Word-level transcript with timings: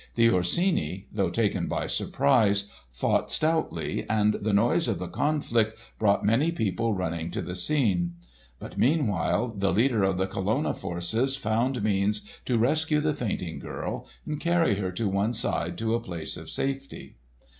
The 0.15 0.31
Orsini, 0.31 1.05
though 1.11 1.29
taken 1.29 1.67
by 1.67 1.85
surprise, 1.85 2.71
fought 2.91 3.29
stoutly, 3.29 4.03
and 4.09 4.33
the 4.33 4.51
noise 4.51 4.87
of 4.87 4.97
the 4.97 5.07
conflict 5.07 5.77
brought 5.99 6.25
many 6.25 6.51
people 6.51 6.95
running 6.95 7.29
to 7.29 7.41
the 7.43 7.53
scene. 7.55 8.15
But 8.57 8.79
meanwhile 8.79 9.49
the 9.55 9.71
leader 9.71 10.01
of 10.01 10.17
the 10.17 10.25
Colonna 10.25 10.73
forces 10.73 11.35
found 11.35 11.83
means 11.83 12.27
to 12.45 12.57
rescue 12.57 12.99
the 12.99 13.13
fainting 13.13 13.59
girl 13.59 14.07
and 14.25 14.39
carry 14.39 14.73
her 14.79 14.91
to 14.91 15.07
one 15.07 15.33
side 15.33 15.77
to 15.77 15.93
a 15.93 15.99
place 16.01 16.35
of 16.35 16.49
safety. 16.49 17.17